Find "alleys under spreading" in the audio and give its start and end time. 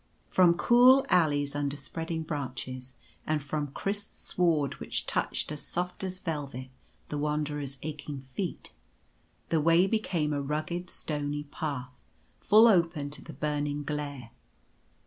1.09-2.23